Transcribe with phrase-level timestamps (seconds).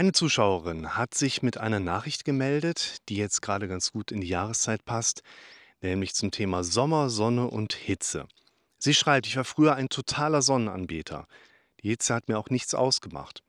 [0.00, 4.28] Eine Zuschauerin hat sich mit einer Nachricht gemeldet, die jetzt gerade ganz gut in die
[4.28, 5.20] Jahreszeit passt,
[5.82, 8.26] nämlich zum Thema Sommer, Sonne und Hitze.
[8.78, 11.26] Sie schreibt, ich war früher ein totaler Sonnenanbeter.
[11.82, 13.42] Die Hitze hat mir auch nichts ausgemacht.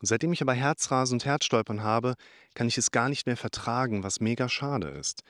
[0.00, 2.14] Seitdem ich aber Herzrasen und Herzstolpern habe,
[2.54, 5.22] kann ich es gar nicht mehr vertragen, was mega schade ist.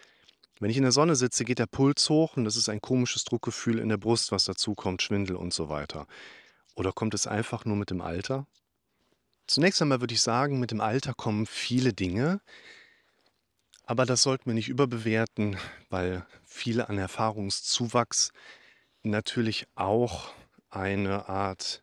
[0.61, 3.25] Wenn ich in der Sonne sitze, geht der Puls hoch und das ist ein komisches
[3.25, 6.07] Druckgefühl in der Brust, was dazu kommt, Schwindel und so weiter.
[6.77, 8.47] Oder kommt es einfach nur mit dem Alter?
[9.51, 12.41] Zunächst einmal würde ich sagen, mit dem Alter kommen viele Dinge,
[13.83, 15.57] aber das sollten wir nicht überbewerten,
[15.89, 18.31] weil viele an Erfahrungszuwachs
[19.03, 20.33] natürlich auch
[20.71, 21.83] eine Art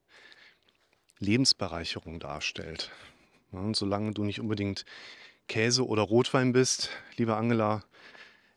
[1.20, 2.90] Lebensbereicherung darstellt.
[3.52, 4.86] Ja, und solange du nicht unbedingt
[5.50, 7.84] Käse oder Rotwein bist, liebe Angela,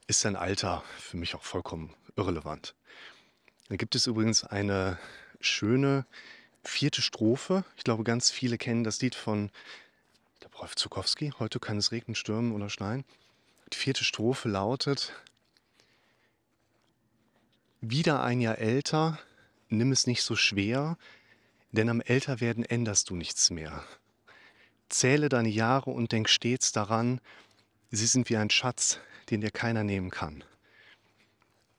[0.06, 2.76] ist dein Alter für mich auch vollkommen irrelevant.
[3.70, 5.00] Da gibt es übrigens eine
[5.40, 6.06] schöne
[6.64, 7.64] vierte Strophe.
[7.76, 9.50] Ich glaube, ganz viele kennen das Lied von
[10.34, 11.32] ich glaube, Zukowski.
[11.38, 13.04] Heute kann es regnen, stürmen oder schneien.
[13.72, 15.12] Die vierte Strophe lautet:
[17.80, 19.18] Wieder ein Jahr älter,
[19.68, 20.98] nimm es nicht so schwer,
[21.72, 23.84] denn am Älterwerden änderst du nichts mehr.
[24.88, 27.20] Zähle deine Jahre und denk stets daran,
[27.90, 28.98] sie sind wie ein Schatz,
[29.30, 30.42] den dir keiner nehmen kann.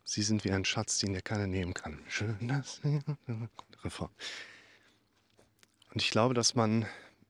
[0.05, 1.99] Sie sind wie ein Schatz, den dir keiner nehmen kann.
[2.07, 2.81] Schön, dass
[3.83, 4.11] Reform.
[5.91, 6.85] Und ich glaube, dass man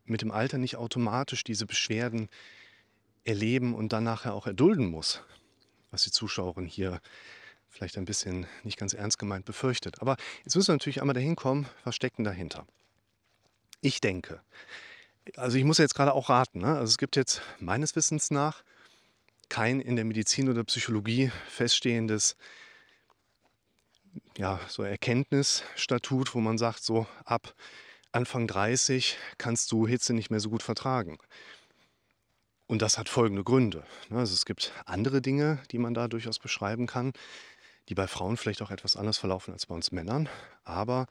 [0.05, 2.29] mit dem Alter nicht automatisch diese Beschwerden
[3.23, 5.21] erleben und dann nachher auch erdulden muss,
[5.91, 7.01] was die Zuschauerin hier
[7.69, 10.01] vielleicht ein bisschen nicht ganz ernst gemeint befürchtet.
[10.01, 12.67] Aber jetzt müssen wir natürlich einmal dahin kommen, was steckt denn dahinter?
[13.79, 14.41] Ich denke,
[15.35, 16.77] also ich muss jetzt gerade auch raten, ne?
[16.77, 18.63] also es gibt jetzt meines Wissens nach
[19.49, 22.35] kein in der Medizin oder Psychologie feststehendes
[24.37, 27.53] ja, so Erkenntnisstatut, wo man sagt, so ab
[28.11, 31.17] Anfang 30 kannst du Hitze nicht mehr so gut vertragen.
[32.67, 33.85] Und das hat folgende Gründe.
[34.09, 34.19] Ne?
[34.19, 37.13] Also es gibt andere Dinge, die man da durchaus beschreiben kann,
[37.89, 40.29] die bei Frauen vielleicht auch etwas anders verlaufen als bei uns Männern.
[40.63, 41.07] Aber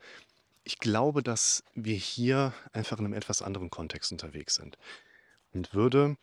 [0.65, 4.79] ich glaube, dass wir hier einfach in einem etwas anderen Kontext unterwegs sind.
[5.53, 6.17] Und würde,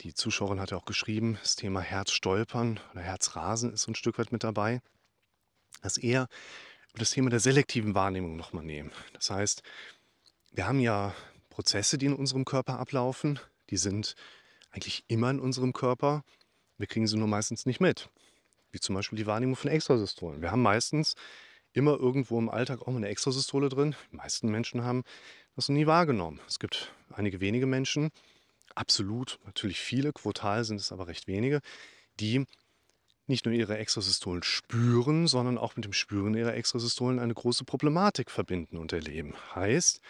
[0.00, 4.18] die Zuschauerin hat ja auch geschrieben, das Thema Herzstolpern oder Herzrasen ist so ein Stück
[4.18, 4.80] weit mit dabei,
[5.82, 6.28] dass eher
[6.94, 8.92] das Thema der selektiven Wahrnehmung nochmal nehmen.
[9.14, 9.62] Das heißt,
[10.52, 11.14] wir haben ja
[11.50, 13.40] Prozesse, die in unserem Körper ablaufen.
[13.70, 14.14] Die sind
[14.70, 16.24] eigentlich immer in unserem Körper.
[16.78, 18.08] Wir kriegen sie nur meistens nicht mit.
[18.70, 20.40] Wie zum Beispiel die Wahrnehmung von Extrasystolen.
[20.40, 21.14] Wir haben meistens
[21.72, 23.94] immer irgendwo im Alltag auch mal eine Extrasystole drin.
[24.10, 25.04] Die meisten Menschen haben
[25.56, 26.40] das noch nie wahrgenommen.
[26.46, 28.10] Es gibt einige wenige Menschen,
[28.74, 31.60] absolut, natürlich viele, quotal sind es aber recht wenige,
[32.20, 32.46] die
[33.26, 38.30] nicht nur ihre Extrasystolen spüren, sondern auch mit dem Spüren ihrer Extrasystolen eine große Problematik
[38.30, 39.34] verbinden und erleben.
[39.54, 40.00] Heißt,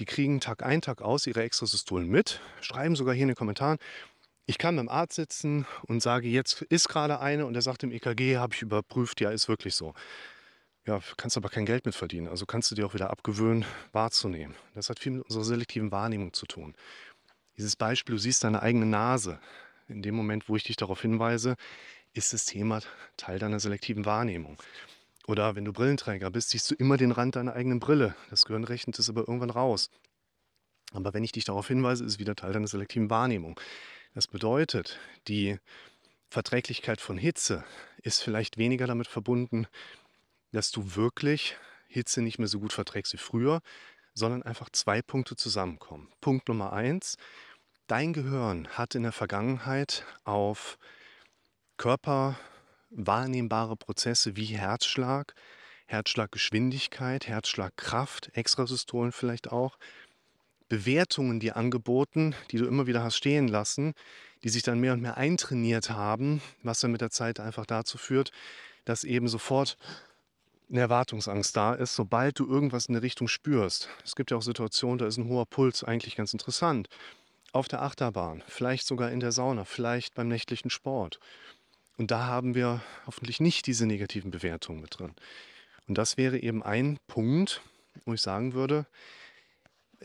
[0.00, 3.78] die kriegen Tag ein, Tag aus ihre Extrasystolen mit, schreiben sogar hier in den Kommentaren,
[4.46, 7.92] ich kann beim Arzt sitzen und sage, jetzt ist gerade eine und er sagt im
[7.92, 9.94] EKG, habe ich überprüft, ja, ist wirklich so.
[10.86, 12.26] Ja, kannst aber kein Geld mit verdienen.
[12.26, 14.56] Also kannst du dir auch wieder abgewöhnen, wahrzunehmen.
[14.74, 16.74] Das hat viel mit unserer selektiven Wahrnehmung zu tun.
[17.58, 19.38] Dieses Beispiel, du siehst deine eigene Nase.
[19.86, 21.56] In dem Moment, wo ich dich darauf hinweise,
[22.14, 22.80] ist das Thema
[23.16, 24.56] Teil deiner selektiven Wahrnehmung.
[25.30, 28.16] Oder wenn du Brillenträger bist, siehst du immer den Rand deiner eigenen Brille.
[28.30, 29.88] Das Gehirn rechnet es aber irgendwann raus.
[30.92, 33.60] Aber wenn ich dich darauf hinweise, ist es wieder Teil deiner selektiven Wahrnehmung.
[34.12, 34.98] Das bedeutet,
[35.28, 35.56] die
[36.30, 37.64] Verträglichkeit von Hitze
[38.02, 39.68] ist vielleicht weniger damit verbunden,
[40.50, 43.60] dass du wirklich Hitze nicht mehr so gut verträgst wie früher,
[44.14, 46.08] sondern einfach zwei Punkte zusammenkommen.
[46.20, 47.18] Punkt Nummer eins,
[47.86, 50.76] dein Gehirn hat in der Vergangenheit auf
[51.76, 52.36] Körper
[52.90, 55.34] wahrnehmbare Prozesse wie Herzschlag,
[55.86, 59.78] Herzschlaggeschwindigkeit, Herzschlagkraft, Extrasystolen vielleicht auch,
[60.68, 63.94] Bewertungen dir angeboten, die du immer wieder hast stehen lassen,
[64.44, 67.98] die sich dann mehr und mehr eintrainiert haben, was dann mit der Zeit einfach dazu
[67.98, 68.30] führt,
[68.84, 69.76] dass eben sofort
[70.70, 73.88] eine Erwartungsangst da ist, sobald du irgendwas in der Richtung spürst.
[74.04, 76.88] Es gibt ja auch Situationen, da ist ein hoher Puls eigentlich ganz interessant.
[77.52, 81.18] Auf der Achterbahn, vielleicht sogar in der Sauna, vielleicht beim nächtlichen Sport.
[82.00, 85.12] Und da haben wir hoffentlich nicht diese negativen Bewertungen mit drin.
[85.86, 87.60] Und das wäre eben ein Punkt,
[88.06, 88.86] wo ich sagen würde,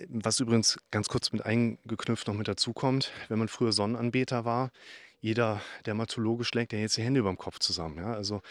[0.09, 4.71] was übrigens ganz kurz mit eingeknüpft noch mit dazu kommt, wenn man früher Sonnenanbeter war,
[5.21, 7.97] jeder Dermatologe schlägt ja jetzt die Hände über dem Kopf zusammen.
[7.97, 8.13] Ja?
[8.13, 8.41] Also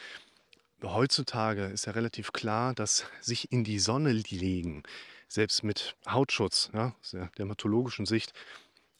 [0.82, 4.84] heutzutage ist ja relativ klar, dass sich in die Sonne legen,
[5.28, 8.32] selbst mit Hautschutz, ja, aus der dermatologischen Sicht,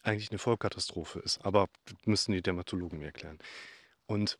[0.03, 1.43] eigentlich eine Vollkatastrophe ist.
[1.43, 1.67] Aber
[2.03, 3.39] müssen die Dermatologen mir erklären.
[4.07, 4.37] Und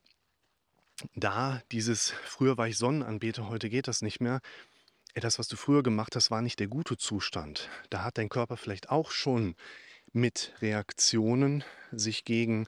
[1.16, 4.42] da dieses, früher war ich Sonnenanbeter, heute geht das nicht mehr.
[5.14, 7.70] Das, was du früher gemacht hast, war nicht der gute Zustand.
[7.90, 9.56] Da hat dein Körper vielleicht auch schon
[10.12, 12.68] mit Reaktionen sich gegen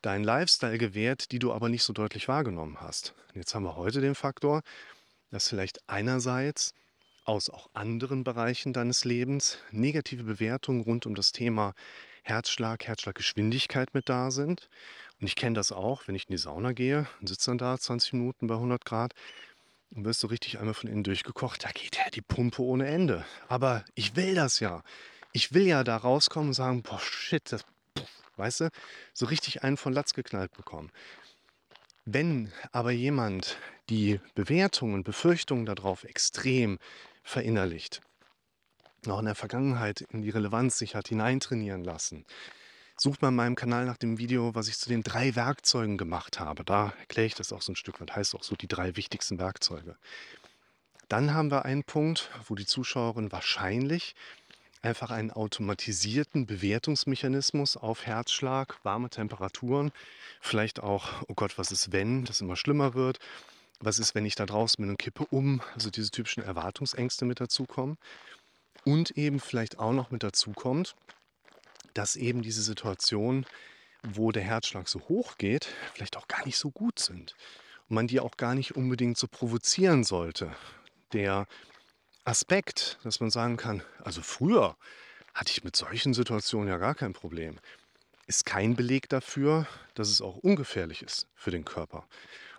[0.00, 3.14] deinen Lifestyle gewehrt, die du aber nicht so deutlich wahrgenommen hast.
[3.28, 4.62] Und jetzt haben wir heute den Faktor,
[5.30, 6.74] dass vielleicht einerseits
[7.24, 11.74] aus auch anderen Bereichen deines Lebens negative Bewertungen rund um das Thema
[12.22, 14.68] Herzschlag, Herzschlaggeschwindigkeit mit da sind.
[15.20, 17.78] Und ich kenne das auch, wenn ich in die Sauna gehe und sitze dann da
[17.78, 19.12] 20 Minuten bei 100 Grad
[19.94, 23.24] und wirst so richtig einmal von innen durchgekocht, da geht ja die Pumpe ohne Ende.
[23.48, 24.82] Aber ich will das ja.
[25.32, 27.64] Ich will ja da rauskommen und sagen, boah, shit, das,
[28.36, 28.70] weißt du,
[29.12, 30.90] so richtig einen von Latz geknallt bekommen.
[32.04, 33.56] Wenn aber jemand
[33.88, 36.78] die Bewertungen und Befürchtungen darauf extrem
[37.22, 38.00] verinnerlicht,
[39.06, 42.24] noch in der Vergangenheit in die Relevanz sich hat hineintrainieren lassen,
[42.96, 46.38] sucht mal in meinem Kanal nach dem Video, was ich zu den drei Werkzeugen gemacht
[46.40, 46.64] habe.
[46.64, 49.38] Da erkläre ich das auch so ein Stück weit, heißt auch so die drei wichtigsten
[49.38, 49.96] Werkzeuge.
[51.08, 54.14] Dann haben wir einen Punkt, wo die Zuschauerin wahrscheinlich
[54.82, 59.92] einfach einen automatisierten Bewertungsmechanismus auf Herzschlag, warme Temperaturen,
[60.40, 63.18] vielleicht auch, oh Gott, was ist, wenn das immer schlimmer wird,
[63.82, 67.40] was ist, wenn ich da draußen bin und kippe um, also diese typischen Erwartungsängste mit
[67.40, 67.98] dazukommen.
[68.84, 70.94] Und eben vielleicht auch noch mit dazu kommt,
[71.94, 73.44] dass eben diese Situationen,
[74.02, 77.34] wo der Herzschlag so hoch geht, vielleicht auch gar nicht so gut sind.
[77.88, 80.54] Und man die auch gar nicht unbedingt so provozieren sollte.
[81.12, 81.46] Der
[82.24, 84.76] Aspekt, dass man sagen kann, also früher
[85.34, 87.58] hatte ich mit solchen Situationen ja gar kein Problem,
[88.26, 92.06] ist kein Beleg dafür, dass es auch ungefährlich ist für den Körper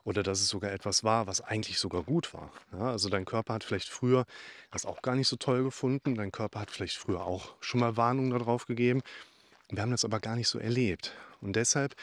[0.04, 2.52] oder dass es sogar etwas war, was eigentlich sogar gut war.
[2.72, 4.26] Ja, also dein Körper hat vielleicht früher
[4.72, 7.98] das auch gar nicht so toll gefunden, dein Körper hat vielleicht früher auch schon mal
[7.98, 9.02] Warnungen darauf gegeben.
[9.70, 11.14] Wir haben das aber gar nicht so erlebt.
[11.42, 11.96] Und deshalb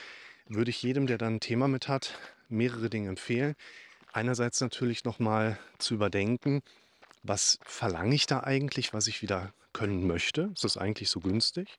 [0.46, 2.18] würde ich jedem, der da ein Thema mit hat,
[2.48, 3.54] mehrere Dinge empfehlen.
[4.12, 6.62] Einerseits natürlich nochmal zu überdenken,
[7.22, 10.50] was verlange ich da eigentlich, was ich wieder können möchte?
[10.54, 11.78] Ist das eigentlich so günstig?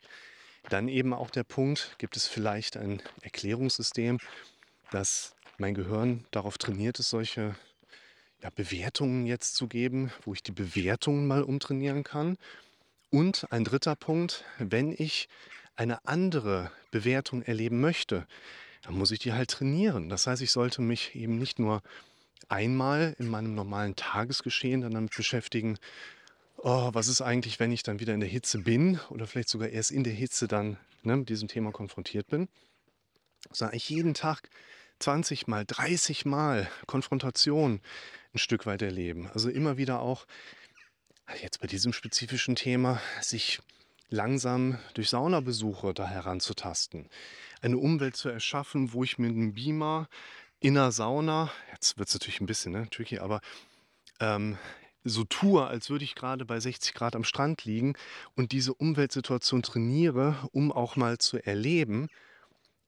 [0.69, 4.19] Dann eben auch der Punkt, gibt es vielleicht ein Erklärungssystem,
[4.91, 7.55] das mein Gehirn darauf trainiert ist, solche
[8.41, 12.37] ja, Bewertungen jetzt zu geben, wo ich die Bewertungen mal umtrainieren kann.
[13.11, 15.29] Und ein dritter Punkt, wenn ich
[15.75, 18.25] eine andere Bewertung erleben möchte,
[18.81, 20.09] dann muss ich die halt trainieren.
[20.09, 21.81] Das heißt, ich sollte mich eben nicht nur
[22.49, 25.77] einmal in meinem normalen Tagesgeschehen dann damit beschäftigen,
[26.57, 29.69] oh, was ist eigentlich, wenn ich dann wieder in der Hitze bin oder vielleicht sogar
[29.69, 32.49] erst in der Hitze dann ne, mit diesem Thema konfrontiert bin,
[33.51, 34.49] sondern ich jeden Tag
[35.01, 37.81] 20 Mal, 30 Mal Konfrontation
[38.33, 39.29] ein Stück weit erleben.
[39.33, 40.25] Also immer wieder auch,
[41.41, 43.61] jetzt bei diesem spezifischen Thema, sich
[44.09, 47.09] langsam durch Saunabesuche da heranzutasten.
[47.61, 50.07] Eine Umwelt zu erschaffen, wo ich mit einem Beamer
[50.59, 53.41] in einer Sauna, jetzt wird es natürlich ein bisschen ne, tricky, aber
[54.19, 54.57] ähm,
[55.03, 57.95] so tue, als würde ich gerade bei 60 Grad am Strand liegen
[58.35, 62.09] und diese Umweltsituation trainiere, um auch mal zu erleben,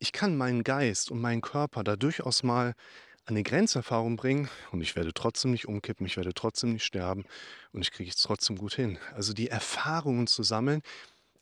[0.03, 2.75] ich kann meinen Geist und meinen Körper da durchaus mal
[3.23, 7.23] an eine Grenzerfahrung bringen und ich werde trotzdem nicht umkippen, ich werde trotzdem nicht sterben
[7.71, 8.97] und ich kriege es trotzdem gut hin.
[9.13, 10.81] Also die Erfahrungen zu sammeln,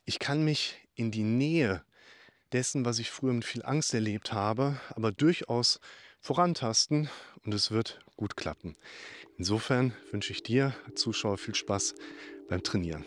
[0.04, 1.82] ich kann mich in die Nähe
[2.52, 5.80] dessen, was ich früher mit viel Angst erlebt habe, aber durchaus
[6.20, 7.10] vorantasten
[7.44, 8.76] und es wird gut klappen.
[9.38, 11.96] Insofern wünsche ich dir, Zuschauer, viel Spaß
[12.48, 13.04] beim Trainieren.